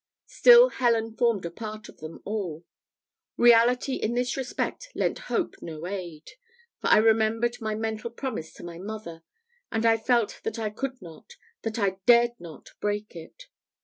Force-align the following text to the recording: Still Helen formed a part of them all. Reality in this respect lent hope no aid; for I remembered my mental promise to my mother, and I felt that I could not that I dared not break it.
Still 0.25 0.69
Helen 0.69 1.15
formed 1.15 1.45
a 1.45 1.51
part 1.51 1.87
of 1.87 1.99
them 1.99 2.23
all. 2.25 2.65
Reality 3.37 3.97
in 3.97 4.15
this 4.15 4.35
respect 4.35 4.89
lent 4.95 5.19
hope 5.29 5.53
no 5.61 5.85
aid; 5.85 6.31
for 6.79 6.87
I 6.87 6.97
remembered 6.97 7.61
my 7.61 7.75
mental 7.75 8.09
promise 8.09 8.51
to 8.53 8.63
my 8.63 8.79
mother, 8.79 9.21
and 9.71 9.85
I 9.85 9.97
felt 9.97 10.41
that 10.43 10.57
I 10.57 10.71
could 10.71 11.03
not 11.03 11.35
that 11.61 11.77
I 11.77 11.99
dared 12.07 12.33
not 12.39 12.71
break 12.79 13.15
it. 13.15 13.45